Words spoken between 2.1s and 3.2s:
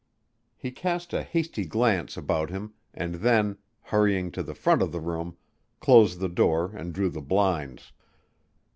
about him and